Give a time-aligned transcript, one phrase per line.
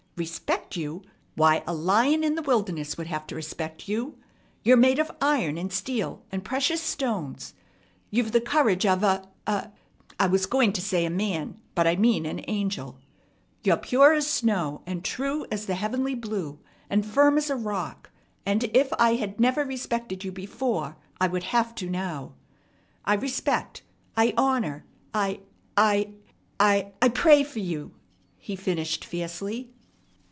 [0.17, 1.01] Respect you!
[1.33, 4.19] Why, a lion in the wilderness would have to respect you.
[4.61, 7.55] You're made of iron and steel and precious stones.
[8.11, 9.71] You've the courage of a a
[10.19, 12.99] I was going to say a man but I mean an angel.
[13.63, 18.11] You're pure as snow, and true as the heavenly blue, and firm as a rock;
[18.45, 22.33] and, if I had never respected you before, I would have to now.
[23.05, 23.81] I respect,
[24.15, 25.39] I honor, I
[25.75, 26.11] I
[26.59, 27.95] I pray for you!"
[28.37, 29.71] he finished fiercely.